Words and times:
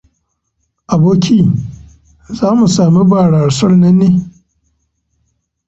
Aboki, 0.93 1.39
za 2.37 2.47
mu 2.57 2.65
sami 2.75 3.01
barasar 3.11 3.73
ne? 3.81 4.09